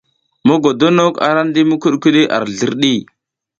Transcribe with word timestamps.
Mogodok 0.47 1.13
a 1.25 1.27
ra 1.35 1.41
ndi 1.47 1.61
mikudikudi 1.69 2.21
ar 2.35 2.43
zlirɗi. 2.57 2.93